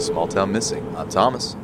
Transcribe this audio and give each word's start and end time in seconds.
welcome 0.00 0.14
back 0.14 0.14
to 0.14 0.14
Small 0.14 0.28
Town 0.28 0.52
Missing. 0.52 0.96
I'm 0.96 1.08
Thomas. 1.10 1.56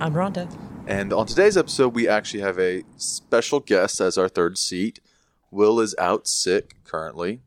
I'm 0.00 0.12
Rhonda. 0.12 0.54
And 0.86 1.12
on 1.12 1.26
today's 1.26 1.56
episode, 1.56 1.94
we 1.94 2.06
actually 2.06 2.40
have 2.40 2.58
a 2.58 2.84
special 2.96 3.60
guest 3.60 4.00
as 4.00 4.18
our 4.18 4.28
third 4.28 4.58
seat. 4.58 5.00
Will 5.50 5.80
is 5.80 5.94
out 5.98 6.26
sick 6.26 6.76
currently. 6.84 7.40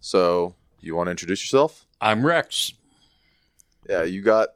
So, 0.00 0.54
you 0.80 0.94
want 0.94 1.06
to 1.06 1.12
introduce 1.12 1.42
yourself? 1.42 1.86
I'm 2.00 2.26
Rex. 2.26 2.74
Yeah, 3.88 4.02
you 4.02 4.20
got 4.20 4.50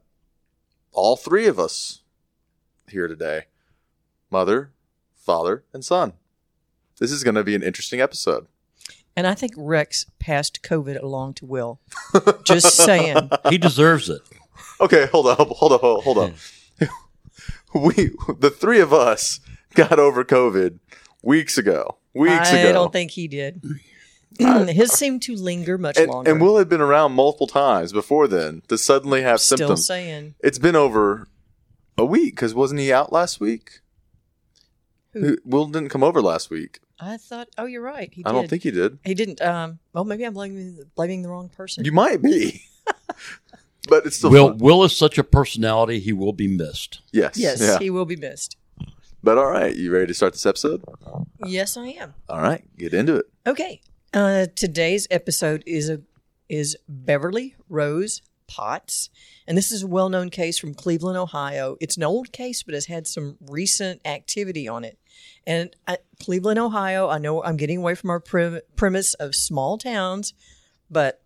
all 0.92 1.16
three 1.16 1.46
of 1.46 1.58
us 1.58 2.02
here 2.88 3.08
today 3.08 3.46
mother, 4.30 4.72
father, 5.14 5.64
and 5.72 5.84
son. 5.84 6.12
This 6.98 7.10
is 7.10 7.24
going 7.24 7.36
to 7.36 7.44
be 7.44 7.54
an 7.54 7.62
interesting 7.62 8.00
episode. 8.00 8.46
And 9.16 9.26
I 9.26 9.34
think 9.34 9.52
Rex 9.56 10.06
passed 10.18 10.62
COVID 10.62 11.02
along 11.02 11.34
to 11.34 11.46
Will. 11.46 11.80
Just 12.44 12.76
saying. 12.76 13.30
He 13.50 13.58
deserves 13.58 14.08
it. 14.08 14.22
Okay, 14.80 15.06
hold 15.06 15.26
up, 15.26 15.38
hold 15.48 15.72
up, 15.72 15.80
hold 15.80 16.18
up. 16.18 16.32
we, 17.74 18.10
the 18.38 18.50
three 18.50 18.80
of 18.80 18.92
us, 18.92 19.40
got 19.74 19.98
over 19.98 20.24
COVID 20.24 20.78
weeks 21.22 21.56
ago. 21.58 21.96
Weeks 22.14 22.50
I 22.52 22.58
ago. 22.58 22.68
I 22.68 22.72
don't 22.72 22.92
think 22.92 23.12
he 23.12 23.28
did. 23.28 23.62
His 24.38 24.92
seemed 24.92 25.22
to 25.22 25.36
linger 25.36 25.78
much 25.78 25.96
and, 25.98 26.10
longer. 26.10 26.30
and 26.30 26.40
Will 26.40 26.56
had 26.58 26.68
been 26.68 26.80
around 26.80 27.12
multiple 27.12 27.46
times 27.46 27.92
before 27.92 28.26
then 28.26 28.62
to 28.68 28.78
suddenly 28.78 29.22
have 29.22 29.40
Still 29.40 29.58
symptoms. 29.58 29.86
saying. 29.86 30.34
It's 30.40 30.58
been 30.58 30.76
over 30.76 31.28
a 31.98 32.04
week 32.04 32.34
because 32.36 32.54
wasn't 32.54 32.80
he 32.80 32.92
out 32.92 33.12
last 33.12 33.40
week? 33.40 33.80
Who? 35.12 35.36
Will 35.44 35.66
didn't 35.66 35.90
come 35.90 36.02
over 36.02 36.22
last 36.22 36.48
week. 36.50 36.80
I 36.98 37.16
thought, 37.18 37.48
oh, 37.58 37.66
you're 37.66 37.82
right. 37.82 38.12
He 38.12 38.24
I 38.24 38.30
did. 38.30 38.34
don't 38.34 38.48
think 38.48 38.62
he 38.62 38.70
did. 38.70 38.98
he 39.04 39.14
didn't. 39.14 39.42
Um, 39.42 39.78
well, 39.92 40.04
maybe 40.04 40.24
I'm 40.24 40.32
blaming, 40.34 40.78
blaming 40.94 41.22
the 41.22 41.28
wrong 41.28 41.48
person. 41.48 41.84
You 41.84 41.92
might 41.92 42.22
be, 42.22 42.62
but 43.88 44.06
it's 44.06 44.16
still 44.16 44.30
Will 44.30 44.48
fun. 44.48 44.58
Will 44.58 44.84
is 44.84 44.96
such 44.96 45.18
a 45.18 45.24
personality; 45.24 45.98
he 45.98 46.12
will 46.12 46.32
be 46.32 46.48
missed. 46.48 47.00
Yes, 47.12 47.36
yes, 47.36 47.60
yeah. 47.60 47.78
he 47.78 47.90
will 47.90 48.04
be 48.04 48.16
missed. 48.16 48.56
But 49.22 49.38
all 49.38 49.50
right, 49.50 49.74
you 49.74 49.92
ready 49.92 50.08
to 50.08 50.14
start 50.14 50.32
this 50.32 50.46
episode? 50.46 50.82
Yes, 51.46 51.76
I 51.76 51.88
am. 51.88 52.14
All 52.28 52.40
right, 52.40 52.64
get 52.76 52.92
into 52.92 53.16
it. 53.16 53.26
Okay. 53.46 53.80
Uh, 54.12 54.46
today's 54.54 55.06
episode 55.10 55.62
is 55.66 55.88
a 55.88 56.00
is 56.48 56.76
Beverly 56.86 57.54
Rose 57.68 58.20
Potts, 58.46 59.08
and 59.46 59.56
this 59.56 59.72
is 59.72 59.84
a 59.84 59.86
well 59.86 60.08
known 60.08 60.28
case 60.28 60.58
from 60.58 60.74
Cleveland, 60.74 61.16
Ohio. 61.16 61.76
It's 61.80 61.96
an 61.96 62.02
old 62.02 62.32
case, 62.32 62.62
but 62.62 62.74
has 62.74 62.86
had 62.86 63.06
some 63.06 63.38
recent 63.48 64.00
activity 64.04 64.68
on 64.68 64.84
it. 64.84 64.98
And 65.46 65.74
uh, 65.86 65.96
Cleveland, 66.20 66.58
Ohio, 66.58 67.08
I 67.08 67.18
know 67.18 67.42
I'm 67.42 67.56
getting 67.56 67.78
away 67.78 67.94
from 67.94 68.10
our 68.10 68.20
prim- 68.20 68.60
premise 68.76 69.14
of 69.14 69.34
small 69.34 69.78
towns, 69.78 70.34
but 70.90 71.21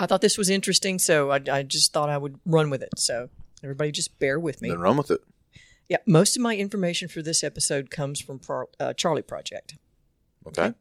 I 0.00 0.06
thought 0.06 0.22
this 0.22 0.38
was 0.38 0.48
interesting, 0.48 0.98
so 0.98 1.30
I, 1.30 1.40
I 1.52 1.62
just 1.62 1.92
thought 1.92 2.08
I 2.08 2.16
would 2.16 2.40
run 2.46 2.70
with 2.70 2.82
it. 2.82 2.98
So 2.98 3.28
everybody, 3.62 3.92
just 3.92 4.18
bear 4.18 4.40
with 4.40 4.62
me. 4.62 4.70
Then 4.70 4.78
run 4.78 4.96
with 4.96 5.10
it. 5.10 5.20
Yeah, 5.88 5.98
most 6.06 6.36
of 6.36 6.42
my 6.42 6.56
information 6.56 7.08
for 7.08 7.20
this 7.20 7.44
episode 7.44 7.90
comes 7.90 8.20
from 8.20 8.38
Pro- 8.38 8.70
uh, 8.78 8.94
Charley 8.94 9.22
Project. 9.22 9.76
Okay. 10.46 10.72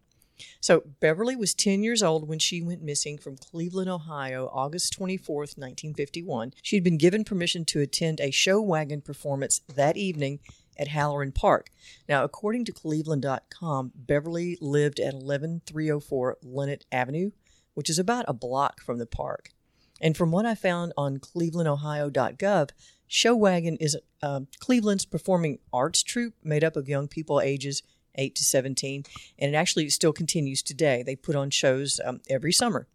So 0.61 0.83
Beverly 1.01 1.35
was 1.35 1.53
10 1.53 1.83
years 1.83 2.01
old 2.01 2.29
when 2.29 2.39
she 2.39 2.61
went 2.61 2.81
missing 2.81 3.17
from 3.17 3.35
Cleveland, 3.35 3.89
Ohio, 3.89 4.49
August 4.53 4.97
24th, 4.97 5.57
1951. 5.57 6.53
She 6.61 6.77
had 6.77 6.83
been 6.83 6.97
given 6.97 7.25
permission 7.25 7.65
to 7.65 7.81
attend 7.81 8.21
a 8.21 8.31
Showagon 8.31 9.03
performance 9.03 9.59
that 9.67 9.97
evening 9.97 10.39
at 10.77 10.87
Halloran 10.87 11.33
Park. 11.33 11.71
Now, 12.07 12.23
according 12.23 12.63
to 12.65 12.71
Cleveland.com, 12.71 13.91
Beverly 13.95 14.57
lived 14.61 15.01
at 15.01 15.13
11304 15.13 16.37
Linnet 16.41 16.85
Avenue, 16.89 17.31
which 17.79 17.89
is 17.89 17.97
about 17.97 18.25
a 18.27 18.33
block 18.33 18.81
from 18.81 18.97
the 18.97 19.05
park. 19.05 19.53
And 20.01 20.17
from 20.17 20.33
what 20.33 20.45
I 20.45 20.53
found 20.53 20.91
on 20.97 21.17
clevelandohio.gov, 21.17 22.71
Showagon 23.09 23.77
is 23.79 23.97
um, 24.21 24.47
Cleveland's 24.59 25.05
performing 25.05 25.59
arts 25.71 26.03
troupe 26.03 26.33
made 26.43 26.65
up 26.65 26.75
of 26.75 26.89
young 26.89 27.07
people 27.07 27.39
ages 27.39 27.81
8 28.15 28.35
to 28.35 28.43
17, 28.43 29.05
and 29.37 29.55
it 29.55 29.57
actually 29.57 29.89
still 29.91 30.11
continues 30.11 30.61
today. 30.61 31.03
They 31.03 31.15
put 31.15 31.37
on 31.37 31.51
shows 31.51 32.01
um, 32.03 32.19
every 32.29 32.51
summer. 32.51 32.89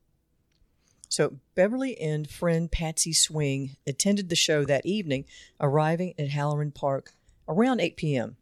So 1.08 1.38
Beverly 1.54 1.98
and 1.98 2.28
friend 2.28 2.70
Patsy 2.70 3.14
Swing 3.14 3.76
attended 3.86 4.28
the 4.28 4.36
show 4.36 4.66
that 4.66 4.84
evening, 4.84 5.24
arriving 5.58 6.12
at 6.18 6.28
Halloran 6.28 6.72
Park 6.72 7.14
around 7.48 7.80
8 7.80 7.96
p.m. 7.96 8.36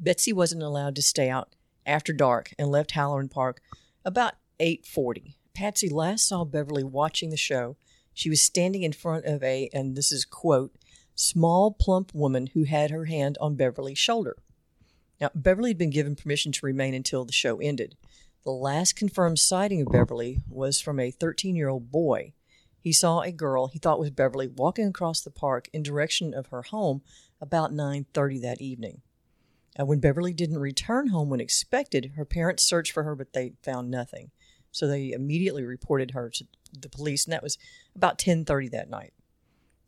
Betsy 0.00 0.32
wasn't 0.32 0.64
allowed 0.64 0.96
to 0.96 1.02
stay 1.02 1.30
out 1.30 1.54
after 1.86 2.12
dark 2.12 2.52
and 2.58 2.68
left 2.68 2.90
Halloran 2.90 3.28
Park 3.28 3.60
about 4.04 4.34
8:40. 4.62 5.34
Patsy 5.54 5.88
last 5.88 6.26
saw 6.26 6.44
Beverly 6.44 6.84
watching 6.84 7.30
the 7.30 7.36
show. 7.36 7.76
She 8.14 8.30
was 8.30 8.42
standing 8.42 8.82
in 8.82 8.92
front 8.92 9.26
of 9.26 9.42
a, 9.42 9.68
and 9.72 9.96
this 9.96 10.12
is 10.12 10.24
quote, 10.24 10.74
small 11.14 11.70
plump 11.72 12.14
woman 12.14 12.48
who 12.48 12.64
had 12.64 12.90
her 12.90 13.04
hand 13.04 13.36
on 13.40 13.56
Beverly's 13.56 13.98
shoulder. 13.98 14.36
Now, 15.20 15.30
Beverly 15.34 15.70
had 15.70 15.78
been 15.78 15.90
given 15.90 16.16
permission 16.16 16.52
to 16.52 16.66
remain 16.66 16.94
until 16.94 17.24
the 17.24 17.32
show 17.32 17.58
ended. 17.58 17.96
The 18.44 18.50
last 18.50 18.96
confirmed 18.96 19.38
sighting 19.38 19.82
of 19.82 19.92
Beverly 19.92 20.40
was 20.48 20.80
from 20.80 20.98
a 20.98 21.10
13 21.10 21.54
year 21.54 21.68
old 21.68 21.92
boy. 21.92 22.32
He 22.80 22.92
saw 22.92 23.20
a 23.20 23.30
girl 23.30 23.68
he 23.68 23.78
thought 23.78 24.00
was 24.00 24.10
Beverly 24.10 24.48
walking 24.48 24.88
across 24.88 25.20
the 25.20 25.30
park 25.30 25.68
in 25.72 25.84
direction 25.84 26.34
of 26.34 26.48
her 26.48 26.62
home 26.62 27.02
about 27.40 27.72
9:30 27.72 28.40
that 28.40 28.60
evening. 28.60 29.02
Uh, 29.78 29.86
when 29.86 30.00
Beverly 30.00 30.32
didn't 30.32 30.58
return 30.58 31.08
home 31.08 31.30
when 31.30 31.40
expected, 31.40 32.12
her 32.16 32.24
parents 32.24 32.64
searched 32.64 32.92
for 32.92 33.04
her, 33.04 33.14
but 33.14 33.32
they 33.32 33.52
found 33.62 33.90
nothing. 33.90 34.32
So 34.72 34.86
they 34.86 35.12
immediately 35.12 35.64
reported 35.64 36.12
her 36.12 36.30
to 36.30 36.44
the 36.78 36.88
police, 36.88 37.24
and 37.24 37.32
that 37.32 37.42
was 37.42 37.58
about 37.94 38.18
10:30 38.18 38.68
that 38.70 38.90
night. 38.90 39.12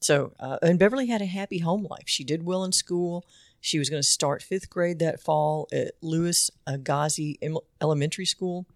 So, 0.00 0.34
uh, 0.38 0.58
and 0.60 0.78
Beverly 0.78 1.06
had 1.06 1.22
a 1.22 1.26
happy 1.26 1.58
home 1.58 1.86
life. 1.88 2.04
She 2.06 2.24
did 2.24 2.44
well 2.44 2.62
in 2.62 2.72
school. 2.72 3.24
She 3.60 3.78
was 3.78 3.88
going 3.88 4.02
to 4.02 4.06
start 4.06 4.42
fifth 4.42 4.68
grade 4.68 4.98
that 4.98 5.22
fall 5.22 5.66
at 5.72 5.92
Louis 6.02 6.50
Agassiz 6.66 7.36
Elementary 7.80 8.26
School. 8.26 8.66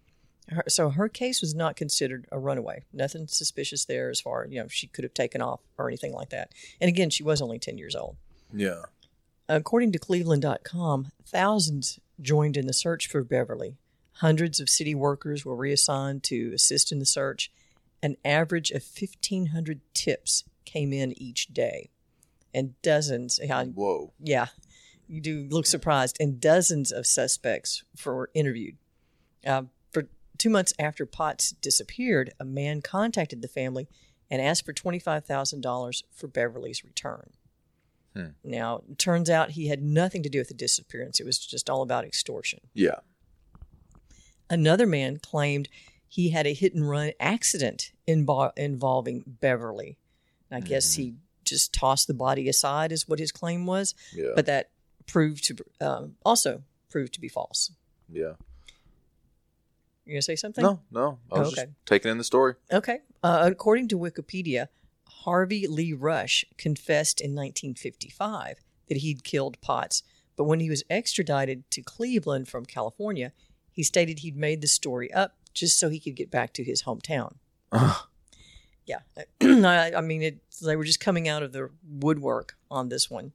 Her, 0.47 0.63
so 0.67 0.89
her 0.89 1.07
case 1.07 1.41
was 1.41 1.53
not 1.53 1.75
considered 1.75 2.25
a 2.31 2.39
runaway. 2.39 2.85
Nothing 2.91 3.27
suspicious 3.27 3.85
there 3.85 4.09
as 4.09 4.19
far 4.19 4.47
you 4.49 4.59
know 4.59 4.67
she 4.67 4.87
could 4.87 5.03
have 5.03 5.13
taken 5.13 5.41
off 5.41 5.59
or 5.77 5.87
anything 5.87 6.13
like 6.13 6.29
that. 6.29 6.51
And 6.81 6.89
again, 6.89 7.11
she 7.11 7.21
was 7.21 7.39
only 7.43 7.59
10 7.59 7.77
years 7.77 7.95
old. 7.95 8.17
Yeah. 8.51 8.81
According 9.47 9.91
to 9.91 9.99
Cleveland.com, 9.99 11.11
thousands 11.25 11.99
joined 12.21 12.57
in 12.57 12.65
the 12.65 12.73
search 12.73 13.07
for 13.07 13.23
Beverly. 13.23 13.77
Hundreds 14.19 14.59
of 14.59 14.69
city 14.69 14.93
workers 14.93 15.45
were 15.45 15.55
reassigned 15.55 16.23
to 16.23 16.51
assist 16.53 16.91
in 16.91 16.99
the 16.99 17.05
search. 17.05 17.51
An 18.03 18.17
average 18.25 18.71
of 18.71 18.83
1,500 18.83 19.81
tips 19.93 20.43
came 20.65 20.91
in 20.91 21.13
each 21.21 21.47
day. 21.47 21.89
And 22.53 22.79
dozens, 22.81 23.39
Whoa. 23.41 24.11
yeah, 24.19 24.47
you 25.07 25.21
do 25.21 25.47
look 25.49 25.65
surprised, 25.65 26.17
and 26.19 26.39
dozens 26.39 26.91
of 26.91 27.05
suspects 27.05 27.83
were 28.05 28.29
interviewed. 28.33 28.77
Uh, 29.45 29.63
for 29.91 30.05
two 30.37 30.49
months 30.49 30.73
after 30.79 31.05
Potts 31.05 31.51
disappeared, 31.51 32.31
a 32.39 32.45
man 32.45 32.81
contacted 32.81 33.41
the 33.41 33.47
family 33.47 33.87
and 34.29 34.41
asked 34.41 34.65
for 34.65 34.73
$25,000 34.73 36.03
for 36.11 36.27
Beverly's 36.27 36.83
return. 36.83 37.31
Hmm. 38.15 38.29
Now, 38.43 38.81
it 38.89 38.97
turns 38.97 39.29
out 39.29 39.51
he 39.51 39.67
had 39.67 39.81
nothing 39.81 40.23
to 40.23 40.29
do 40.29 40.39
with 40.39 40.47
the 40.47 40.53
disappearance. 40.53 41.19
It 41.19 41.25
was 41.25 41.39
just 41.39 41.69
all 41.69 41.81
about 41.81 42.05
extortion. 42.05 42.59
Yeah. 42.73 42.99
Another 44.49 44.85
man 44.87 45.17
claimed 45.17 45.69
he 46.07 46.29
had 46.29 46.47
a 46.47 46.53
hit 46.53 46.73
and 46.73 46.89
run 46.89 47.11
accident 47.19 47.91
invo- 48.07 48.51
involving 48.57 49.23
Beverly. 49.27 49.97
I 50.51 50.59
guess 50.61 50.95
he 50.95 51.15
just 51.45 51.73
tossed 51.73 52.07
the 52.07 52.13
body 52.15 52.49
aside, 52.49 52.91
is 52.91 53.07
what 53.07 53.19
his 53.19 53.31
claim 53.31 53.65
was, 53.67 53.93
Yeah. 54.15 54.31
but 54.35 54.47
that 54.47 54.71
proved 55.05 55.43
to 55.45 55.55
um, 55.79 56.15
also 56.25 56.63
proved 56.89 57.13
to 57.13 57.21
be 57.21 57.27
false. 57.27 57.71
yeah. 58.11 58.33
You 60.05 60.13
gonna 60.15 60.21
say 60.23 60.35
something? 60.35 60.63
No, 60.63 60.79
no. 60.89 61.19
I 61.31 61.37
was 61.39 61.49
Okay. 61.49 61.65
just 61.65 61.67
taking 61.85 62.09
in 62.09 62.17
the 62.17 62.23
story. 62.23 62.55
Okay. 62.71 63.01
Uh, 63.21 63.41
according 63.51 63.87
to 63.89 63.97
Wikipedia, 63.99 64.67
Harvey 65.07 65.67
Lee 65.67 65.93
Rush 65.93 66.43
confessed 66.57 67.21
in 67.21 67.35
1955 67.35 68.59
that 68.87 68.97
he'd 68.97 69.23
killed 69.23 69.61
Potts, 69.61 70.01
but 70.35 70.45
when 70.45 70.59
he 70.61 70.69
was 70.69 70.83
extradited 70.89 71.69
to 71.69 71.83
Cleveland 71.83 72.47
from 72.47 72.65
California, 72.65 73.33
he 73.71 73.83
stated 73.83 74.19
he'd 74.19 74.37
made 74.37 74.61
the 74.61 74.67
story 74.67 75.11
up 75.13 75.35
just 75.53 75.79
so 75.79 75.89
he 75.89 75.99
could 75.99 76.15
get 76.15 76.31
back 76.31 76.53
to 76.53 76.63
his 76.63 76.83
hometown. 76.83 77.35
Yeah, 78.85 78.99
I, 79.41 79.93
I 79.97 80.01
mean, 80.01 80.21
it, 80.23 80.39
they 80.61 80.75
were 80.75 80.83
just 80.83 80.99
coming 80.99 81.27
out 81.27 81.43
of 81.43 81.51
the 81.51 81.69
woodwork 81.87 82.57
on 82.71 82.89
this 82.89 83.09
one. 83.09 83.33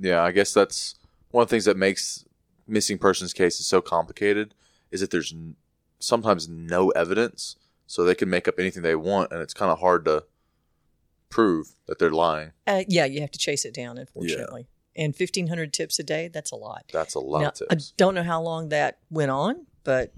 Yeah, 0.00 0.22
I 0.22 0.32
guess 0.32 0.54
that's 0.54 0.94
one 1.30 1.42
of 1.42 1.48
the 1.48 1.54
things 1.54 1.66
that 1.66 1.76
makes 1.76 2.24
missing 2.66 2.98
persons 2.98 3.32
cases 3.32 3.66
so 3.66 3.80
complicated 3.80 4.54
is 4.90 5.00
that 5.00 5.10
there's 5.10 5.32
n- 5.32 5.56
sometimes 5.98 6.48
no 6.48 6.90
evidence, 6.90 7.56
so 7.86 8.04
they 8.04 8.14
can 8.14 8.30
make 8.30 8.48
up 8.48 8.58
anything 8.58 8.82
they 8.82 8.96
want, 8.96 9.32
and 9.32 9.40
it's 9.42 9.54
kind 9.54 9.70
of 9.70 9.80
hard 9.80 10.04
to 10.06 10.24
prove 11.28 11.74
that 11.86 11.98
they're 11.98 12.10
lying. 12.10 12.52
Uh, 12.66 12.82
yeah, 12.88 13.04
you 13.04 13.20
have 13.20 13.30
to 13.32 13.38
chase 13.38 13.64
it 13.64 13.74
down, 13.74 13.98
unfortunately. 13.98 14.66
And 14.96 15.14
1,500 15.16 15.72
tips 15.74 15.98
a 15.98 16.02
day—that's 16.02 16.50
a 16.52 16.56
lot. 16.56 16.84
That's 16.92 17.14
a 17.14 17.20
lot 17.20 17.40
Now, 17.42 17.48
of 17.48 17.62
I 17.70 17.76
don't 17.96 18.14
know 18.14 18.22
how 18.22 18.40
long 18.40 18.70
that 18.70 18.98
went 19.10 19.30
on, 19.30 19.66
but 19.84 20.12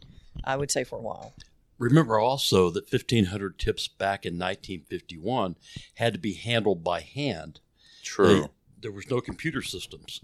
I 0.45 0.57
would 0.57 0.71
say 0.71 0.85
for 0.85 0.99
a 0.99 1.03
while. 1.03 1.35
Remember 1.79 2.19
also 2.19 2.71
that 2.71 2.93
1,500 2.93 3.59
tips 3.59 3.89
back 3.89 4.25
in 4.25 4.35
1951 4.35 5.57
had 5.95 6.13
to 6.13 6.19
be 6.19 6.35
handled 6.35 6.83
by 6.85 7.01
hand. 7.01 7.61
True. 8.03 8.43
They- 8.43 8.49
there 8.81 8.93
was 8.93 9.11
no 9.11 9.21
computer 9.21 9.61
systems. 9.63 10.21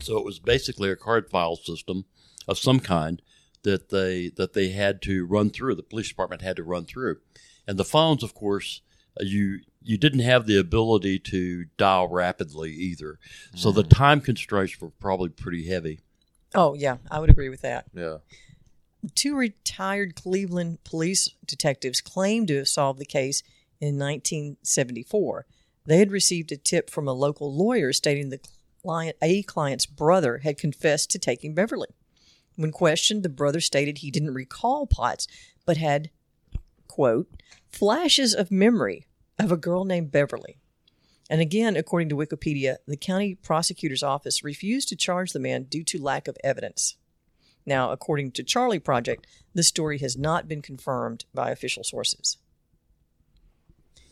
So 0.00 0.16
it 0.18 0.24
was 0.24 0.38
basically 0.38 0.88
a 0.90 0.96
card 0.96 1.28
file 1.28 1.56
system 1.56 2.04
of 2.46 2.58
some 2.58 2.78
kind 2.78 3.20
that 3.64 3.88
they 3.88 4.28
that 4.36 4.52
they 4.52 4.68
had 4.68 5.02
to 5.02 5.26
run 5.26 5.50
through. 5.50 5.74
The 5.74 5.82
police 5.82 6.08
department 6.08 6.42
had 6.42 6.54
to 6.56 6.62
run 6.62 6.84
through, 6.84 7.16
and 7.66 7.76
the 7.76 7.84
phones, 7.84 8.22
of 8.22 8.34
course, 8.34 8.82
uh, 9.20 9.24
you 9.24 9.60
you 9.86 9.96
didn't 9.96 10.20
have 10.20 10.46
the 10.46 10.58
ability 10.58 11.18
to 11.20 11.66
dial 11.76 12.08
rapidly 12.08 12.72
either. 12.72 13.20
So 13.54 13.70
the 13.70 13.84
mm. 13.84 13.88
time 13.88 14.20
constraints 14.20 14.80
were 14.80 14.90
probably 14.90 15.28
pretty 15.28 15.68
heavy. 15.68 16.00
Oh, 16.54 16.74
yeah, 16.74 16.96
I 17.08 17.20
would 17.20 17.30
agree 17.30 17.48
with 17.48 17.62
that. 17.62 17.86
yeah. 17.94 18.18
Two 19.14 19.36
retired 19.36 20.16
Cleveland 20.16 20.82
police 20.82 21.30
detectives 21.44 22.00
claimed 22.00 22.48
to 22.48 22.56
have 22.56 22.68
solved 22.68 22.98
the 22.98 23.04
case 23.04 23.44
in 23.80 23.98
1974. 23.98 25.46
They 25.84 25.98
had 25.98 26.10
received 26.10 26.50
a 26.50 26.56
tip 26.56 26.90
from 26.90 27.06
a 27.06 27.12
local 27.12 27.54
lawyer 27.54 27.92
stating 27.92 28.30
the 28.30 28.40
client, 28.82 29.16
a 29.22 29.44
client's 29.44 29.86
brother 29.86 30.38
had 30.38 30.58
confessed 30.58 31.10
to 31.10 31.20
taking 31.20 31.54
Beverly. 31.54 31.88
When 32.56 32.72
questioned, 32.72 33.22
the 33.22 33.28
brother 33.28 33.60
stated 33.60 33.98
he 33.98 34.10
didn't 34.10 34.34
recall 34.34 34.86
Potts, 34.86 35.28
but 35.64 35.76
had, 35.76 36.10
quote, 36.88 37.28
flashes 37.70 38.34
of 38.34 38.50
memory 38.50 39.05
of 39.38 39.52
a 39.52 39.56
girl 39.56 39.84
named 39.84 40.10
Beverly. 40.10 40.58
And 41.28 41.40
again, 41.40 41.76
according 41.76 42.08
to 42.10 42.16
Wikipedia, 42.16 42.76
the 42.86 42.96
county 42.96 43.34
prosecutor's 43.34 44.02
office 44.02 44.44
refused 44.44 44.88
to 44.88 44.96
charge 44.96 45.32
the 45.32 45.40
man 45.40 45.64
due 45.64 45.84
to 45.84 46.02
lack 46.02 46.28
of 46.28 46.36
evidence. 46.44 46.96
Now, 47.64 47.90
according 47.90 48.30
to 48.32 48.44
Charley 48.44 48.78
Project, 48.78 49.26
the 49.52 49.64
story 49.64 49.98
has 49.98 50.16
not 50.16 50.46
been 50.46 50.62
confirmed 50.62 51.24
by 51.34 51.50
official 51.50 51.82
sources. 51.82 52.38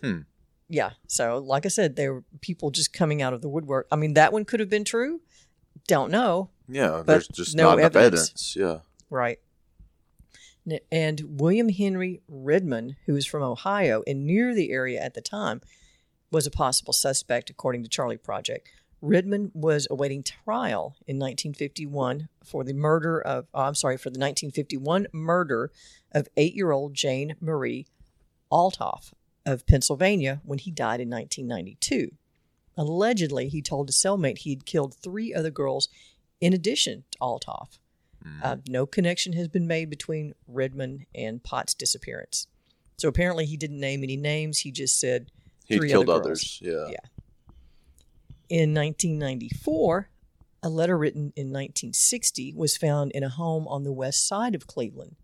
Hmm. 0.03 0.21
Yeah. 0.69 0.91
So, 1.07 1.39
like 1.39 1.65
I 1.65 1.69
said, 1.69 1.95
there 1.95 2.15
were 2.15 2.25
people 2.41 2.71
just 2.71 2.93
coming 2.93 3.23
out 3.23 3.33
of 3.33 3.43
the 3.43 3.49
woodwork. 3.49 3.87
I 3.93 3.97
mean, 3.97 4.15
that 4.15 4.33
one 4.33 4.45
could 4.45 4.61
have 4.61 4.71
been 4.71 4.85
true. 4.85 5.21
Don't 5.87 6.11
know. 6.11 6.51
Yeah. 6.69 7.03
There's 7.07 7.29
just 7.29 7.55
no 7.55 7.71
not 7.71 7.79
enough 7.79 7.95
evidence. 7.95 8.31
evidence. 8.31 8.57
Yeah. 8.57 8.79
Right. 9.09 9.39
And 10.91 11.41
William 11.41 11.69
Henry 11.69 12.23
Redmond, 12.29 12.97
who 13.07 13.15
was 13.15 13.27
from 13.27 13.43
Ohio 13.43 14.03
and 14.07 14.27
near 14.27 14.55
the 14.55 14.71
area 14.71 15.01
at 15.01 15.15
the 15.15 15.21
time, 15.21 15.61
was 16.31 16.47
a 16.47 16.51
possible 16.51 16.93
suspect, 16.93 17.51
according 17.51 17.83
to 17.83 17.89
Charley 17.89 18.17
Project. 18.17 18.69
Redmond 19.01 19.51
was 19.53 19.87
awaiting 19.91 20.23
trial 20.23 20.97
in 21.07 21.19
1951 21.19 22.29
for 22.43 22.65
the 22.65 22.73
murder 22.73 23.21
of, 23.21 23.47
oh, 23.53 23.65
I'm 23.65 23.75
sorry, 23.75 23.99
for 23.99 24.09
the 24.09 24.19
1951 24.19 25.09
murder 25.13 25.71
of 26.13 26.29
eight 26.39 26.55
year 26.55 26.73
old 26.73 26.95
Jane 26.95 27.37
Marie 27.41 27.87
Althoff 28.51 29.13
of 29.45 29.67
Pennsylvania 29.67 30.41
when 30.45 30.59
he 30.59 30.71
died 30.71 31.01
in 31.01 31.11
1992. 31.11 32.13
Allegedly, 32.77 33.49
he 33.49 33.61
told 33.61 33.91
a 33.91 33.93
cellmate 33.93 34.39
he 34.39 34.51
had 34.51 34.65
killed 34.65 34.95
three 34.95 35.35
other 35.35 35.51
girls 35.51 35.89
in 36.41 36.53
addition 36.53 37.05
to 37.13 37.19
Althoff. 38.27 38.43
Uh, 38.43 38.57
no 38.69 38.87
connection 38.87 39.33
has 39.35 39.49
been 39.49 39.67
made 39.67 39.91
between 39.91 40.35
Redmond 40.49 41.07
and 41.15 41.43
Potts' 41.43 41.75
disappearance. 41.75 42.47
So 42.97 43.09
apparently, 43.09 43.45
he 43.47 43.57
didn't 43.57 43.81
name 43.81 44.03
any 44.03 44.17
names. 44.17 44.61
He 44.61 44.71
just 44.71 44.99
said 44.99 45.31
He 45.67 45.79
killed 45.79 46.09
other 46.09 46.21
others. 46.21 46.59
Yeah. 46.63 46.89
Yeah. 46.89 46.97
In 48.49 48.75
1994, 48.75 50.09
a 50.63 50.69
letter 50.69 50.97
written 50.97 51.33
in 51.37 51.49
1960 51.49 52.55
was 52.57 52.77
found 52.77 53.13
in 53.13 53.23
a 53.23 53.29
home 53.29 53.67
on 53.69 53.83
the 53.83 53.93
west 53.93 54.27
side 54.27 54.55
of 54.55 54.67
Cleveland. 54.67 55.17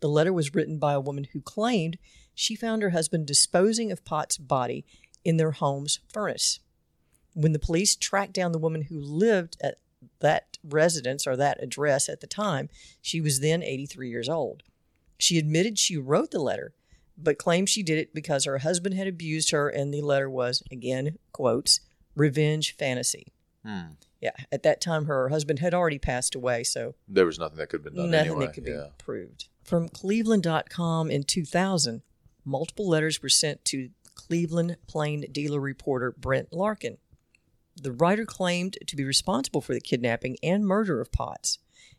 The 0.00 0.08
letter 0.08 0.32
was 0.32 0.54
written 0.54 0.78
by 0.78 0.92
a 0.92 1.00
woman 1.00 1.24
who 1.32 1.40
claimed 1.40 1.98
she 2.34 2.54
found 2.54 2.82
her 2.82 2.90
husband 2.90 3.26
disposing 3.26 3.90
of 3.90 4.04
Potts' 4.04 4.38
body 4.38 4.84
in 5.24 5.36
their 5.36 5.52
home's 5.52 6.00
furnace. 6.12 6.60
When 7.32 7.52
the 7.52 7.58
police 7.58 7.96
tracked 7.96 8.34
down 8.34 8.52
the 8.52 8.58
woman 8.58 8.82
who 8.82 9.00
lived 9.00 9.56
at 9.62 9.78
that 10.20 10.58
residence 10.62 11.26
or 11.26 11.36
that 11.36 11.62
address 11.62 12.08
at 12.08 12.20
the 12.20 12.26
time, 12.26 12.68
she 13.02 13.20
was 13.20 13.40
then 13.40 13.62
83 13.62 14.08
years 14.08 14.28
old. 14.28 14.62
She 15.18 15.38
admitted 15.38 15.78
she 15.78 15.96
wrote 15.96 16.30
the 16.30 16.40
letter, 16.40 16.74
but 17.16 17.38
claimed 17.38 17.68
she 17.68 17.82
did 17.82 17.98
it 17.98 18.14
because 18.14 18.44
her 18.44 18.58
husband 18.58 18.94
had 18.94 19.06
abused 19.06 19.50
her, 19.50 19.68
and 19.68 19.92
the 19.92 20.02
letter 20.02 20.28
was, 20.28 20.62
again, 20.70 21.18
quotes, 21.32 21.80
revenge 22.16 22.74
fantasy. 22.76 23.32
Hmm. 23.64 23.94
Yeah, 24.20 24.32
at 24.50 24.62
that 24.62 24.80
time, 24.80 25.04
her 25.04 25.28
husband 25.28 25.58
had 25.58 25.74
already 25.74 25.98
passed 25.98 26.34
away, 26.34 26.64
so 26.64 26.94
There 27.06 27.26
was 27.26 27.38
nothing 27.38 27.58
that 27.58 27.68
could 27.68 27.84
have 27.84 27.94
been 27.94 28.02
done 28.02 28.10
nothing 28.10 28.30
anyway. 28.30 28.46
that 28.46 28.54
could 28.54 28.66
yeah. 28.66 28.84
be 28.84 28.90
proved. 28.98 29.48
From 29.62 29.88
Cleveland.com 29.88 31.10
in 31.10 31.24
2000, 31.24 32.02
multiple 32.44 32.88
letters 32.88 33.22
were 33.22 33.28
sent 33.28 33.64
to 33.66 33.90
Cleveland 34.14 34.76
Plain 34.86 35.26
dealer 35.30 35.60
reporter 35.60 36.12
Brent 36.12 36.52
Larkin. 36.52 36.98
The 37.76 37.92
writer 37.92 38.24
claimed 38.24 38.78
to 38.86 38.96
be 38.96 39.04
responsible 39.04 39.60
for 39.60 39.74
the 39.74 39.80
kidnapping 39.80 40.36
and 40.42 40.64
murder 40.64 41.00
of 41.00 41.12
Potts, 41.12 41.58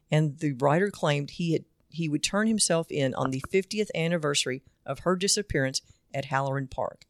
and 0.09 0.39
the 0.39 0.53
writer 0.53 0.89
claimed 0.89 1.31
he 1.31 1.53
had 1.53 1.65
he 1.89 2.09
would 2.09 2.23
turn 2.23 2.47
himself 2.47 2.91
in 2.91 3.13
on 3.15 3.31
the 3.31 3.43
50th 3.51 3.89
anniversary 3.95 4.63
of 4.85 4.99
her 4.99 5.15
disappearance 5.15 5.81
at 6.13 6.25
Halloran 6.25 6.67
Park. 6.67 7.05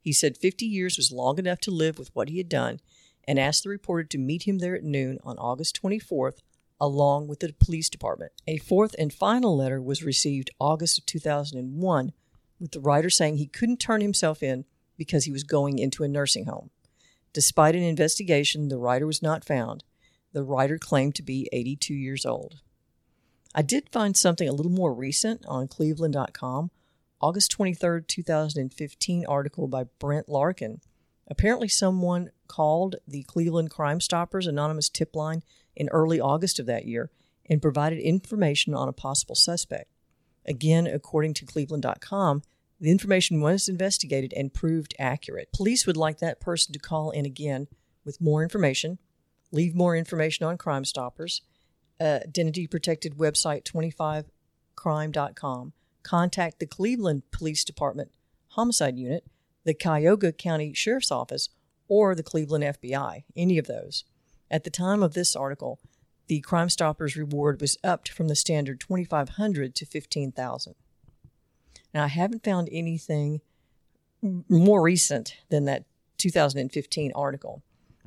He 0.00 0.12
said 0.12 0.38
50 0.38 0.64
years 0.64 0.96
was 0.96 1.10
long 1.10 1.38
enough 1.38 1.58
to 1.60 1.72
live 1.72 1.98
with 1.98 2.14
what 2.14 2.28
he 2.28 2.38
had 2.38 2.48
done 2.48 2.78
and 3.26 3.38
asked 3.38 3.64
the 3.64 3.68
reporter 3.68 4.04
to 4.04 4.18
meet 4.18 4.44
him 4.44 4.58
there 4.58 4.76
at 4.76 4.84
noon 4.84 5.18
on 5.24 5.36
August 5.38 5.80
24th 5.82 6.38
along 6.80 7.26
with 7.26 7.40
the 7.40 7.52
police 7.52 7.88
department. 7.88 8.32
A 8.46 8.58
fourth 8.58 8.94
and 8.98 9.12
final 9.12 9.56
letter 9.56 9.82
was 9.82 10.04
received 10.04 10.50
August 10.60 10.98
of 10.98 11.06
2001 11.06 12.12
with 12.60 12.70
the 12.70 12.80
writer 12.80 13.10
saying 13.10 13.36
he 13.36 13.46
couldn't 13.46 13.80
turn 13.80 14.00
himself 14.00 14.42
in 14.42 14.64
because 14.96 15.24
he 15.24 15.32
was 15.32 15.42
going 15.42 15.78
into 15.78 16.04
a 16.04 16.08
nursing 16.08 16.46
home. 16.46 16.70
Despite 17.38 17.76
an 17.76 17.84
investigation, 17.84 18.66
the 18.66 18.78
writer 18.78 19.06
was 19.06 19.22
not 19.22 19.44
found. 19.44 19.84
The 20.32 20.42
writer 20.42 20.76
claimed 20.76 21.14
to 21.14 21.22
be 21.22 21.48
82 21.52 21.94
years 21.94 22.26
old. 22.26 22.62
I 23.54 23.62
did 23.62 23.92
find 23.92 24.16
something 24.16 24.48
a 24.48 24.52
little 24.52 24.72
more 24.72 24.92
recent 24.92 25.46
on 25.46 25.68
cleveland.com. 25.68 26.72
August 27.20 27.52
23, 27.52 28.02
2015 28.08 29.24
article 29.26 29.68
by 29.68 29.84
Brent 30.00 30.28
Larkin. 30.28 30.80
Apparently, 31.28 31.68
someone 31.68 32.32
called 32.48 32.96
the 33.06 33.22
Cleveland 33.22 33.70
Crime 33.70 34.00
Stoppers 34.00 34.48
anonymous 34.48 34.88
tip 34.88 35.14
line 35.14 35.44
in 35.76 35.88
early 35.90 36.18
August 36.18 36.58
of 36.58 36.66
that 36.66 36.86
year 36.86 37.08
and 37.48 37.62
provided 37.62 38.00
information 38.00 38.74
on 38.74 38.88
a 38.88 38.92
possible 38.92 39.36
suspect. 39.36 39.92
Again, 40.44 40.88
according 40.88 41.34
to 41.34 41.46
Cleveland.com, 41.46 42.42
the 42.80 42.90
information 42.90 43.40
was 43.40 43.68
investigated 43.68 44.32
and 44.34 44.54
proved 44.54 44.94
accurate. 44.98 45.52
Police 45.52 45.86
would 45.86 45.96
like 45.96 46.18
that 46.18 46.40
person 46.40 46.72
to 46.72 46.78
call 46.78 47.10
in 47.10 47.26
again 47.26 47.68
with 48.04 48.20
more 48.20 48.42
information, 48.42 48.98
leave 49.50 49.74
more 49.74 49.96
information 49.96 50.46
on 50.46 50.58
Crime 50.58 50.84
Stoppers, 50.84 51.42
uh, 52.00 52.20
identity 52.24 52.66
protected 52.66 53.14
website 53.16 53.64
25crime.com, 54.76 55.72
contact 56.02 56.60
the 56.60 56.66
Cleveland 56.66 57.22
Police 57.32 57.64
Department 57.64 58.12
Homicide 58.48 58.96
Unit, 58.96 59.26
the 59.64 59.74
Cuyahoga 59.74 60.32
County 60.32 60.72
Sheriff's 60.72 61.10
Office, 61.10 61.48
or 61.88 62.14
the 62.14 62.22
Cleveland 62.22 62.64
FBI, 62.64 63.24
any 63.36 63.58
of 63.58 63.66
those. 63.66 64.04
At 64.50 64.64
the 64.64 64.70
time 64.70 65.02
of 65.02 65.14
this 65.14 65.34
article, 65.36 65.80
the 66.28 66.40
Crime 66.40 66.68
Stoppers 66.68 67.16
reward 67.16 67.60
was 67.60 67.76
upped 67.82 68.10
from 68.10 68.28
the 68.28 68.36
standard 68.36 68.80
2500 68.80 69.74
to 69.74 69.86
15000 69.86 70.74
Now, 71.94 72.04
I 72.04 72.08
haven't 72.08 72.44
found 72.44 72.68
anything 72.70 73.40
more 74.22 74.82
recent 74.82 75.36
than 75.48 75.64
that 75.64 75.84
2015 76.18 77.12
article. 77.14 77.62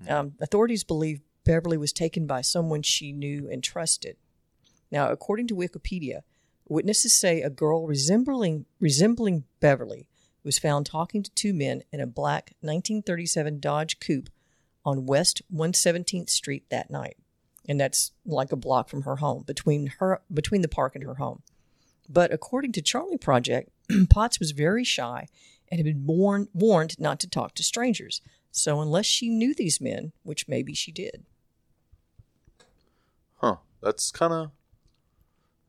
Um, 0.07 0.33
authorities 0.41 0.83
believe 0.83 1.21
Beverly 1.45 1.77
was 1.77 1.93
taken 1.93 2.27
by 2.27 2.41
someone 2.41 2.81
she 2.81 3.11
knew 3.11 3.49
and 3.49 3.63
trusted. 3.63 4.17
Now, 4.91 5.09
according 5.09 5.47
to 5.47 5.55
Wikipedia, 5.55 6.21
witnesses 6.67 7.13
say 7.13 7.41
a 7.41 7.49
girl 7.49 7.87
resembling 7.87 8.65
resembling 8.79 9.45
Beverly 9.59 10.07
was 10.43 10.59
found 10.59 10.85
talking 10.85 11.23
to 11.23 11.31
two 11.31 11.53
men 11.53 11.83
in 11.91 11.99
a 11.99 12.07
black 12.07 12.53
1937 12.61 13.59
Dodge 13.59 13.99
Coupe 13.99 14.29
on 14.83 15.05
West 15.05 15.41
117th 15.53 16.29
Street 16.29 16.65
that 16.69 16.89
night, 16.89 17.17
and 17.67 17.79
that's 17.79 18.11
like 18.25 18.51
a 18.51 18.55
block 18.55 18.89
from 18.89 19.03
her 19.03 19.17
home, 19.17 19.43
between 19.43 19.87
her 19.99 20.21
between 20.33 20.61
the 20.61 20.67
park 20.67 20.95
and 20.95 21.03
her 21.03 21.15
home. 21.15 21.41
But 22.11 22.33
according 22.33 22.71
to 22.73 22.81
Charley 22.81 23.17
Project, 23.17 23.69
Potts 24.09 24.39
was 24.39 24.51
very 24.51 24.83
shy 24.83 25.27
and 25.69 25.79
had 25.79 25.85
been 25.85 26.05
warned 26.05 26.49
warned 26.53 26.99
not 26.99 27.19
to 27.21 27.29
talk 27.29 27.55
to 27.55 27.63
strangers. 27.63 28.21
So 28.51 28.81
unless 28.81 29.05
she 29.05 29.29
knew 29.29 29.53
these 29.53 29.79
men, 29.79 30.11
which 30.23 30.47
maybe 30.47 30.73
she 30.73 30.91
did, 30.91 31.23
Huh. 33.41 33.57
That's 33.81 34.11
kind 34.11 34.31
of 34.31 34.51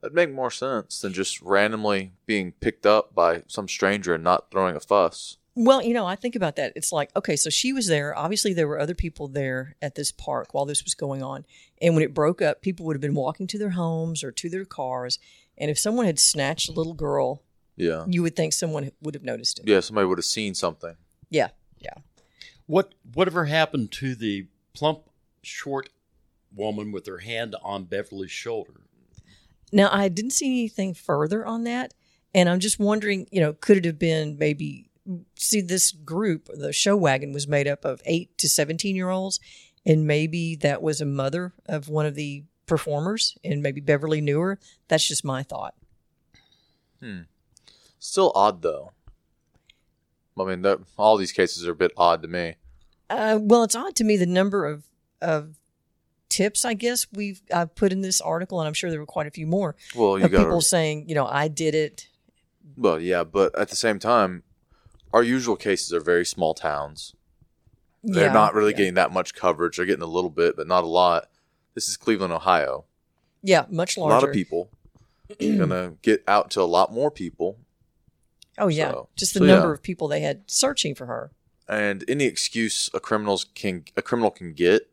that'd 0.00 0.14
make 0.14 0.30
more 0.30 0.50
sense 0.50 1.00
than 1.00 1.12
just 1.12 1.40
randomly 1.40 2.12
being 2.26 2.52
picked 2.52 2.84
up 2.84 3.14
by 3.14 3.42
some 3.46 3.68
stranger 3.68 4.14
and 4.14 4.25
not 4.25 4.50
throwing 4.50 4.76
a 4.76 4.80
fuss. 4.80 5.38
Well, 5.54 5.82
you 5.82 5.92
know, 5.92 6.06
I 6.06 6.16
think 6.16 6.34
about 6.34 6.56
that. 6.56 6.72
It's 6.76 6.92
like, 6.92 7.11
okay, 7.14 7.37
so 7.37 7.50
she 7.50 7.75
was 7.75 7.87
there. 7.87 8.16
Obviously, 8.16 8.54
there 8.54 8.68
were 8.68 8.80
other 8.80 8.94
people 8.94 9.28
there 9.28 9.76
at 9.82 9.94
this 9.94 10.11
park 10.11 10.54
while 10.54 10.64
this 10.64 10.82
was 10.82 10.94
going 10.94 11.22
on. 11.22 11.44
And 11.80 11.94
when 11.94 12.02
it 12.02 12.14
broke 12.14 12.40
up, 12.40 12.62
people 12.62 12.87
would 12.87 12.96
have 12.96 13.02
been 13.02 13.14
walking 13.14 13.46
to 13.49 13.58
their 13.58 13.70
homes 13.70 14.25
or 14.25 14.32
to 14.32 14.49
their 14.49 14.64
cars. 14.64 15.18
And 15.62 15.71
if 15.71 15.78
someone 15.78 16.07
had 16.07 16.19
snatched 16.19 16.69
a 16.69 16.73
little 16.73 16.92
girl, 16.92 17.45
Yeah. 17.76 18.04
you 18.09 18.21
would 18.23 18.35
think 18.35 18.52
someone 18.52 18.90
would 19.00 19.14
have 19.14 19.23
noticed 19.23 19.61
it. 19.61 19.69
Yeah, 19.69 19.78
somebody 19.78 20.07
would 20.09 20.19
have 20.19 20.25
seen 20.25 20.54
something. 20.57 20.97
Yeah. 21.31 21.50
Yeah. 21.78 21.95
What 22.66 22.95
whatever 23.14 23.45
happened 23.45 23.92
to 23.92 24.16
the 24.16 24.49
plump, 24.75 25.09
short 25.42 25.88
woman 26.54 26.90
with 26.90 27.07
her 27.07 27.19
hand 27.19 27.54
on 27.62 27.85
Beverly's 27.85 28.33
shoulder? 28.33 28.81
Now, 29.73 29.88
I 29.92 30.09
didn't 30.09 30.33
see 30.33 30.47
anything 30.47 30.95
further 30.95 31.47
on 31.47 31.62
that. 31.64 31.95
And 32.35 32.49
I'm 32.49 32.59
just 32.61 32.81
wondering, 32.81 33.28
you 33.31 33.40
know, 33.40 33.52
could 33.52 33.76
it 33.76 33.85
have 33.85 33.99
been 34.00 34.37
maybe, 34.38 34.90
see, 35.37 35.61
this 35.61 35.92
group, 35.92 36.47
the 36.47 36.69
Showagon 36.71 37.33
was 37.33 37.47
made 37.47 37.69
up 37.69 37.85
of 37.85 38.02
eight 38.04 38.37
to 38.38 38.49
17 38.49 38.97
year 38.97 39.11
olds. 39.11 39.38
And 39.87 40.07
maybe 40.09 40.57
that 40.57 40.83
was 40.83 41.00
a 41.00 41.04
mother 41.07 41.52
of 41.66 41.88
one 41.88 42.07
of 42.07 42.14
the 42.16 42.45
performers, 42.76 43.37
and 43.45 43.62
maybe 43.62 43.81
Beverly 43.81 44.21
knew 44.21 44.41
her. 44.41 44.59
That's 44.88 45.07
just 45.07 45.25
my 45.25 45.43
thought. 45.43 45.75
Still 47.99 48.33
odd 48.35 48.62
though. 48.62 48.93
I 50.38 50.45
mean, 50.45 50.62
that, 50.62 50.79
all 50.97 51.17
these 51.17 51.33
cases 51.33 51.67
are 51.67 51.73
a 51.73 51.76
bit 51.76 51.93
odd 51.97 52.23
to 52.23 52.29
me. 52.29 52.55
Uh, 53.11 53.38
well, 53.41 53.62
it's 53.64 53.75
odd 53.75 53.95
to 53.97 54.05
me 54.05 54.17
the 54.17 54.25
number 54.26 54.64
of, 54.64 54.85
of 55.21 55.57
tips, 56.31 56.64
I 56.64 56.73
guess, 56.75 57.07
we've 57.12 57.43
I've 57.52 57.75
put 57.75 57.93
in 57.93 58.00
this 58.00 58.21
article, 58.21 58.59
and 58.61 58.67
I'm 58.67 58.73
sure 58.73 58.91
there 58.91 58.99
were 58.99 59.05
quite 59.07 59.26
a 59.26 59.31
few 59.31 59.47
more 59.47 59.76
Well, 59.95 60.19
you 60.19 60.29
got 60.29 60.38
people 60.45 60.62
saying, 60.62 61.09
you 61.09 61.14
know, 61.14 61.26
I 61.26 61.49
did 61.49 61.75
it. 61.75 62.09
Well, 62.76 62.99
yeah, 62.99 63.25
but 63.25 63.57
at 63.59 63.69
the 63.69 63.76
same 63.76 63.99
time, 63.99 64.43
our 65.12 65.23
usual 65.23 65.57
cases 65.57 65.93
are 65.93 66.00
very 66.00 66.25
small 66.25 66.55
towns. 66.55 67.14
They're 68.02 68.26
Yeah, 68.29 68.33
not 68.33 68.55
really 68.55 68.71
yeah. 68.71 68.79
getting 68.79 68.95
that 68.95 69.12
much 69.12 69.35
coverage. 69.35 69.76
They're 69.76 69.87
getting 69.87 70.02
a 70.02 70.07
little 70.07 70.31
bit, 70.31 70.57
but 70.57 70.67
not 70.67 70.83
a 70.85 70.87
lot. 70.88 71.29
This 71.75 71.88
is 71.88 71.97
Cleveland, 71.97 72.33
Ohio. 72.33 72.85
Yeah, 73.43 73.64
much 73.71 73.97
larger. 73.97 74.12
A 74.12 74.21
lot 74.21 74.29
of 74.29 74.33
people 74.35 74.71
gonna 75.41 75.95
get 76.02 76.23
out 76.29 76.50
to 76.52 76.61
a 76.61 76.64
lot 76.64 76.93
more 76.93 77.11
people, 77.11 77.59
Oh 78.59 78.69
yeah, 78.69 78.91
So- 78.91 79.09
just 79.17 79.33
the 79.35 79.41
so, 79.41 79.47
number 79.47 79.69
yeah. 79.69 79.75
of 79.75 79.83
people 79.83 80.07
they 80.09 80.21
had 80.21 80.43
searching 80.50 80.95
for 80.95 81.07
her. 81.07 81.31
and 81.69 82.05
any 82.09 82.25
excuse 82.25 82.91
a 82.93 83.00
criminals 83.00 83.47
can 83.55 83.85
a 83.97 84.02
criminal 84.02 84.31
can 84.31 84.52
get 84.52 84.91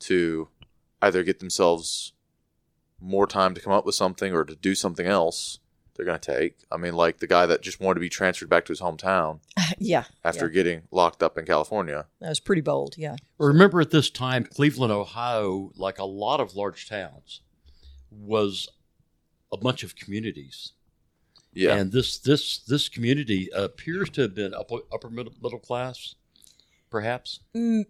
to 0.00 0.48
either 1.02 1.22
get 1.22 1.38
themselves 1.40 2.12
more 3.00 3.26
time 3.26 3.54
to 3.54 3.60
come 3.60 3.72
up 3.72 3.84
with 3.84 3.94
something 3.94 4.32
or 4.32 4.44
to 4.44 4.56
do 4.56 4.74
something 4.74 5.06
else, 5.06 5.58
they're 5.98 6.06
gonna 6.06 6.18
take. 6.18 6.56
I 6.72 6.76
mean, 6.76 6.94
like 6.94 7.18
the 7.18 7.26
guy 7.26 7.44
that 7.46 7.60
just 7.60 7.80
wanted 7.80 7.94
to 7.96 8.00
be 8.00 8.08
transferred 8.08 8.48
back 8.48 8.64
to 8.66 8.72
his 8.72 8.80
hometown 8.80 9.40
yeah, 9.78 10.04
after 10.24 10.46
yeah. 10.46 10.52
getting 10.52 10.82
locked 10.90 11.22
up 11.22 11.36
in 11.36 11.44
California. 11.44 12.06
that 12.20 12.28
was 12.28 12.40
pretty 12.40 12.62
bold. 12.62 12.94
Yeah, 12.96 13.16
Remember 13.36 13.80
at 13.80 13.90
this 13.90 14.08
time, 14.08 14.44
Cleveland, 14.44 14.92
Ohio, 14.92 15.72
like 15.76 15.98
a 15.98 16.04
lot 16.04 16.40
of 16.40 16.54
large 16.54 16.88
towns, 16.88 17.42
was 18.10 18.68
a 19.52 19.56
bunch 19.56 19.82
of 19.82 19.96
communities. 19.96 20.72
Yeah. 21.52 21.74
And 21.74 21.90
this 21.90 22.18
this 22.18 22.58
this 22.58 22.88
community 22.88 23.48
appears 23.52 24.08
to 24.10 24.22
have 24.22 24.34
been 24.34 24.54
upper, 24.54 24.76
upper 24.92 25.10
middle, 25.10 25.32
middle 25.42 25.58
class, 25.58 26.14
perhaps. 26.90 27.40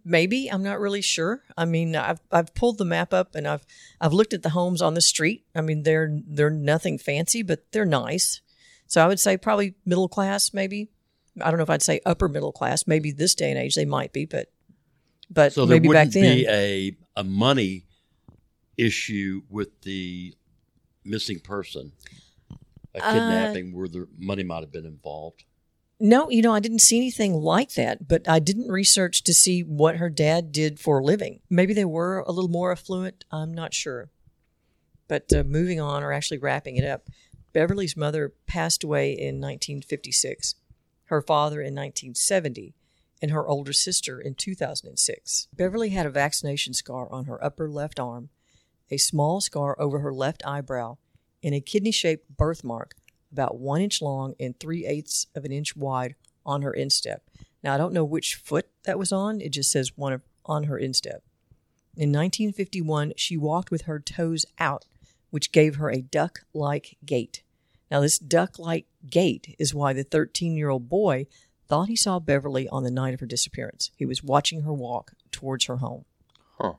Maybe 0.05 0.49
I'm 0.51 0.63
not 0.63 0.81
really 0.81 1.03
sure. 1.03 1.43
I 1.57 1.65
mean, 1.65 1.95
I've 1.97 2.21
I've 2.31 2.55
pulled 2.55 2.79
the 2.79 2.85
map 2.85 3.13
up 3.15 3.35
and 3.35 3.47
I've 3.47 3.65
I've 4.01 4.13
looked 4.13 4.35
at 4.35 4.43
the 4.43 4.51
homes 4.51 4.83
on 4.83 4.95
the 4.95 5.01
street. 5.01 5.45
I 5.55 5.61
mean, 5.61 5.83
they're 5.83 6.19
they're 6.27 6.51
nothing 6.51 6.99
fancy, 6.99 7.43
but 7.43 7.71
they're 7.73 7.85
nice. 7.85 8.41
So 8.87 9.05
I 9.05 9.07
would 9.09 9.21
say 9.21 9.37
probably 9.37 9.75
middle 9.85 10.09
class, 10.09 10.53
maybe. 10.55 10.91
I 11.41 11.51
don't 11.51 11.59
know 11.59 11.63
if 11.65 11.71
I'd 11.71 11.83
say 11.83 12.01
upper 12.05 12.29
middle 12.29 12.53
class. 12.53 12.87
Maybe 12.87 13.13
this 13.13 13.35
day 13.35 13.51
and 13.51 13.59
age 13.59 13.75
they 13.75 13.85
might 13.85 14.13
be, 14.13 14.25
but 14.25 14.51
but 15.31 15.53
So 15.53 15.67
there 15.67 15.77
maybe 15.77 15.89
back 15.89 16.07
wouldn't 16.09 16.15
then. 16.15 16.37
be 16.37 16.47
a 16.49 16.97
a 17.21 17.25
money 17.25 17.85
issue 18.77 19.43
with 19.51 19.81
the 19.83 20.35
missing 21.05 21.39
person, 21.41 21.93
a 22.95 23.05
Uh, 23.05 23.13
kidnapping 23.13 23.75
where 23.77 23.89
the 23.89 24.09
money 24.19 24.43
might 24.45 24.61
have 24.61 24.73
been 24.73 24.87
involved. 24.87 25.45
No, 26.01 26.31
you 26.31 26.43
know, 26.43 26.55
I 26.55 26.61
didn't 26.61 26.79
see 26.79 26.97
anything 26.97 27.35
like 27.35 27.75
that, 27.75 28.07
but 28.07 28.29
I 28.29 28.39
didn't 28.39 28.71
research 28.71 29.25
to 29.25 29.35
see 29.35 29.63
what 29.63 29.97
her 29.97 30.09
dad 30.09 30.53
did 30.53 30.79
for 30.79 31.01
a 31.01 31.05
living. 31.05 31.41
Maybe 31.51 31.75
they 31.75 31.85
were 31.85 32.21
a 32.21 32.31
little 32.31 32.51
more 32.51 32.71
affluent. 32.71 33.25
I'm 33.33 33.53
not 33.53 33.75
sure. 33.75 34.11
But 35.09 35.33
uh, 35.33 35.43
moving 35.43 35.81
on, 35.81 36.05
or 36.05 36.13
actually 36.13 36.39
wrapping 36.39 36.77
it 36.77 36.85
up, 36.85 37.09
Beverly's 37.53 37.97
mother 37.97 38.33
passed 38.47 38.85
away 38.85 39.11
in 39.11 39.41
1956, 39.41 40.55
her 41.07 41.21
father 41.21 41.61
in 41.61 41.75
1970, 41.75 42.75
and 43.21 43.33
her 43.33 43.49
older 43.49 43.73
sister 43.73 44.21
in 44.21 44.35
2006. 44.35 45.49
Beverly 45.57 45.89
had 45.89 46.07
a 46.07 46.11
vaccination 46.11 46.75
scar 46.75 47.11
on 47.11 47.25
her 47.25 47.43
upper 47.43 47.69
left 47.69 47.99
arm, 47.99 48.29
a 48.89 48.99
small 48.99 49.41
scar 49.41 49.75
over 49.81 49.99
her 49.99 50.13
left 50.13 50.47
eyebrow, 50.47 50.99
and 51.43 51.55
a 51.55 51.61
kidney 51.61 51.91
shaped 51.91 52.37
birthmark 52.37 52.95
about 53.33 53.59
one 53.59 53.81
inch 53.81 54.01
long 54.01 54.35
and 54.41 54.59
three 54.59 54.87
eighths 54.87 55.27
of 55.35 55.45
an 55.45 55.53
inch 55.53 55.77
wide 55.77 56.15
on 56.45 56.63
her 56.63 56.73
instep. 56.73 57.23
Now, 57.63 57.75
I 57.75 57.79
don't 57.79 57.93
know 57.93 58.05
which 58.05 58.37
foot 58.37 58.69
that 58.85 58.99
was 58.99 59.13
on, 59.13 59.41
it 59.41 59.51
just 59.51 59.71
says 59.71 59.97
one 59.97 60.13
of, 60.13 60.23
on 60.47 60.65
her 60.65 60.79
instep. 60.79 61.23
In 61.97 62.11
1951, 62.11 63.15
she 63.17 63.37
walked 63.37 63.71
with 63.71 63.83
her 63.83 63.99
toes 63.99 64.47
out, 64.59 64.85
which 65.31 65.53
gave 65.53 65.77
her 65.77 65.91
a 65.91 66.01
duck 66.01 66.41
like 66.55 66.97
gait. 67.05 67.43
Now, 67.91 68.01
this 68.01 68.19
duck 68.19 68.59
like 68.59 68.87
gait 69.09 69.57
is 69.59 69.75
why 69.75 69.93
the 69.93 70.05
13 70.05 70.57
year 70.57 70.69
old 70.69 70.89
boy 70.89 71.27
thought 71.67 71.89
he 71.89 71.97
saw 71.97 72.19
Beverly 72.19 72.69
on 72.69 72.85
the 72.85 72.91
night 72.91 73.15
of 73.15 73.21
her 73.21 73.27
disappearance. 73.27 73.91
He 73.97 74.07
was 74.07 74.23
watching 74.23 74.63
her 74.63 74.73
walk 74.73 75.13
towards 75.33 75.67
her 75.67 75.79
home. 75.79 76.05
Huh. 76.59 76.75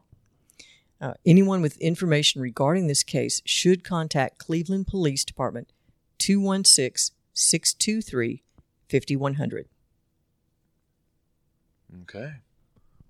Uh, 1.01 1.13
anyone 1.25 1.61
with 1.61 1.77
information 1.77 2.41
regarding 2.41 2.87
this 2.87 3.03
case 3.03 3.41
should 3.45 3.83
contact 3.83 4.39
Cleveland 4.39 4.87
Police 4.87 5.23
Department 5.23 5.71
216 6.19 7.15
623 7.33 8.43
5100. 8.89 9.67
Okay. 12.03 12.33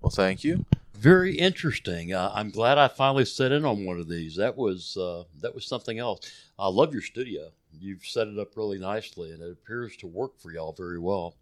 Well, 0.00 0.10
thank 0.10 0.44
you. 0.44 0.64
Very 0.94 1.36
interesting. 1.38 2.12
Uh, 2.12 2.30
I'm 2.34 2.50
glad 2.50 2.78
I 2.78 2.88
finally 2.88 3.24
set 3.24 3.52
in 3.52 3.64
on 3.64 3.84
one 3.84 3.98
of 3.98 4.08
these. 4.08 4.36
That 4.36 4.56
was 4.56 4.96
uh, 4.96 5.24
that 5.40 5.54
was 5.54 5.66
something 5.66 5.98
else. 5.98 6.20
I 6.58 6.68
love 6.68 6.92
your 6.92 7.02
studio. 7.02 7.50
You've 7.78 8.04
set 8.04 8.28
it 8.28 8.38
up 8.38 8.56
really 8.56 8.78
nicely, 8.78 9.30
and 9.32 9.42
it 9.42 9.50
appears 9.50 9.96
to 9.98 10.06
work 10.06 10.38
for 10.38 10.52
y'all 10.52 10.72
very 10.72 10.98
well. 10.98 11.34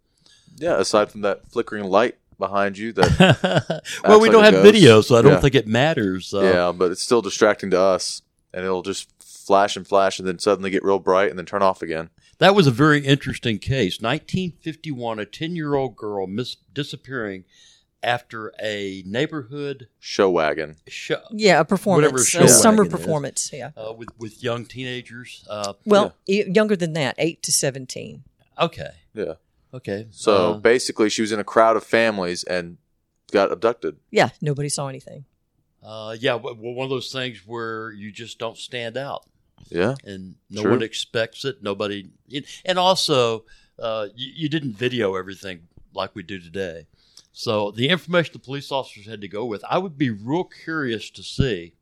Yeah. 0.57 0.79
Aside 0.79 1.11
from 1.11 1.21
that 1.21 1.49
flickering 1.51 1.85
light 1.85 2.15
behind 2.37 2.77
you, 2.77 2.93
that 2.93 3.81
well, 4.07 4.19
we 4.21 4.27
like 4.29 4.31
don't 4.33 4.43
a 4.43 4.45
have 4.45 4.53
ghost. 4.55 4.65
video, 4.73 5.01
so 5.01 5.17
I 5.17 5.21
don't 5.21 5.33
Yeah. 5.33 5.39
think 5.41 5.55
it 5.55 5.67
matters. 5.67 6.33
Uh, 6.33 6.41
yeah, 6.41 6.71
but 6.71 6.91
it's 6.91 7.03
still 7.03 7.21
distracting 7.21 7.69
to 7.71 7.79
us, 7.79 8.21
and 8.53 8.63
it'll 8.63 8.81
just 8.83 9.09
flash 9.49 9.75
and 9.75 9.87
flash, 9.87 10.19
and 10.19 10.27
then 10.27 10.37
suddenly 10.37 10.69
get 10.69 10.83
real 10.83 10.99
bright, 10.99 11.31
and 11.31 11.39
then 11.39 11.45
turn 11.47 11.63
off 11.63 11.81
again. 11.81 12.11
That 12.37 12.53
was 12.53 12.67
a 12.67 12.71
very 12.71 13.03
interesting 13.03 13.57
case. 13.57 13.99
1951, 13.99 15.17
a 15.17 15.25
10 15.25 15.55
year 15.55 15.73
old 15.73 15.95
girl 15.95 16.27
mis- 16.27 16.57
disappearing 16.71 17.45
after 18.03 18.53
a 18.61 19.01
neighborhood 19.07 19.87
Showagon. 19.99 20.75
show 20.87 21.19
Yeah, 21.31 21.59
a 21.61 21.65
performance, 21.65 22.27
show 22.29 22.43
a 22.43 22.47
summer 22.47 22.83
wagon 22.83 22.93
is. 22.93 22.99
performance. 22.99 23.49
Yeah. 23.51 23.71
uh, 23.75 23.91
with, 23.97 24.09
with 24.19 24.43
young 24.43 24.65
teenagers. 24.65 25.43
Uh, 25.49 25.73
Well, 25.83 26.13
y- 26.27 26.45
younger 26.47 26.75
than 26.75 26.93
that, 26.93 27.15
8 27.17 27.41
to 27.41 27.51
17. 27.51 28.23
okay. 28.61 28.89
Yeah. 29.15 29.33
Okay. 29.73 30.05
So 30.11 30.33
Uh, 30.53 30.57
basically, 30.59 31.09
she 31.09 31.21
was 31.23 31.31
in 31.31 31.39
a 31.39 31.43
crowd 31.43 31.75
of 31.75 31.83
families 31.83 32.43
and 32.43 32.77
got 33.31 33.51
abducted. 33.51 33.97
Yeah, 34.11 34.29
nobody 34.41 34.69
saw 34.69 34.87
anything. 34.89 35.25
uh, 35.83 36.15
yeah, 36.19 36.35
well, 36.35 36.55
one 36.55 36.83
of 36.85 36.89
those 36.91 37.11
things 37.11 37.41
where 37.47 37.91
you 37.91 38.11
just 38.11 38.37
don't 38.37 38.57
stand 38.57 38.95
out. 38.97 39.25
Yeah. 39.69 39.95
and 40.03 40.35
no 40.49 40.63
one 40.63 40.81
expects 40.81 41.45
it. 41.45 41.61
Nobody, 41.61 42.09
and 42.65 42.79
also 42.79 43.45
uh, 43.77 44.07
you, 44.15 44.31
you 44.35 44.49
didn't 44.49 44.73
video 44.73 45.15
everything 45.15 45.67
like 45.93 46.15
we 46.15 46.23
do 46.23 46.39
today. 46.39 46.87
So 47.31 47.71
the 47.71 47.89
information 47.89 48.33
the 48.33 48.39
police 48.39 48.71
officers 48.71 49.05
had 49.05 49.21
to 49.21 49.27
go 49.27 49.45
with, 49.45 49.63
I 49.69 49.77
would 49.77 49.97
be 49.97 50.09
real 50.09 50.43
curious 50.43 51.09
to 51.11 51.23
see 51.23 51.73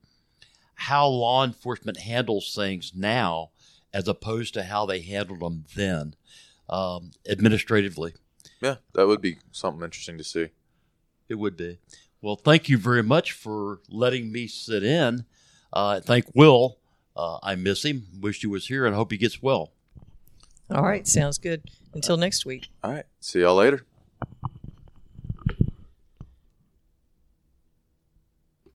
how 0.76 1.08
law 1.08 1.44
enforcement 1.44 1.98
handles 1.98 2.54
things 2.54 2.92
now 2.96 3.50
as 3.94 4.08
opposed 4.08 4.54
to 4.54 4.64
how 4.64 4.86
they 4.86 5.02
handled 5.02 5.40
them 5.40 5.66
then, 5.76 6.14
um, 6.70 7.12
administratively. 7.28 8.14
Yeah. 8.62 8.76
That 8.94 9.08
would 9.08 9.22
be 9.22 9.38
something 9.52 9.84
interesting 9.84 10.18
to 10.18 10.24
see. 10.24 10.50
It 11.30 11.36
would 11.36 11.58
be. 11.58 11.80
Well, 12.22 12.36
thank 12.36 12.70
you 12.70 12.78
very 12.78 13.04
much 13.04 13.32
for 13.32 13.80
letting 13.90 14.32
me 14.32 14.48
sit 14.48 14.84
in. 14.84 15.26
Uh, 15.72 16.00
thank 16.00 16.26
Will. 16.34 16.78
Uh, 17.18 17.40
I 17.42 17.56
miss 17.56 17.84
him. 17.84 18.06
Wish 18.22 18.42
he 18.42 18.48
was 18.48 18.68
here 18.68 18.86
and 18.86 18.96
hope 18.96 19.12
he 19.12 19.18
gets 19.18 19.42
well. 19.42 19.72
All 20.70 20.84
right, 20.84 21.08
sounds 21.08 21.38
good. 21.38 21.64
Until 21.94 22.18
next 22.18 22.46
week. 22.46 22.68
All 22.84 22.92
right. 22.92 23.06
See 23.20 23.40
y'all 23.42 23.56
later. 23.56 23.86